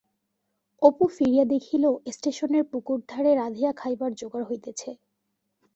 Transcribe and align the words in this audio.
অপু 0.81 1.05
ফিরিয়া 1.15 1.45
দেখিল 1.45 1.83
স্টেশনের 2.15 2.63
পুকুর 2.71 2.97
ধারে 3.09 3.31
রাধিয়া 3.35 3.71
খাইবার 3.73 4.11
জোগাড় 4.13 4.45
হইতেছে। 4.49 4.89